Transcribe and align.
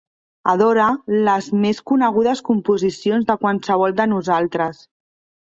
Adore 0.51 0.85
les 1.27 1.49
més 1.65 1.81
conegudes 1.91 2.41
composicions 2.49 3.29
de 3.29 3.37
qualsevol 3.45 3.95
de 4.01 4.09
nosaltres. 4.17 4.83